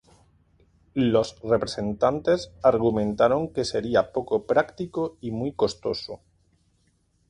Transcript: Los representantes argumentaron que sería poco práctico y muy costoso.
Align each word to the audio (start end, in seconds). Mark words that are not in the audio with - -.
Los 0.95 1.39
representantes 1.43 2.51
argumentaron 2.63 3.53
que 3.53 3.63
sería 3.63 4.11
poco 4.11 4.47
práctico 4.47 5.19
y 5.21 5.29
muy 5.29 5.51
costoso. 5.51 6.21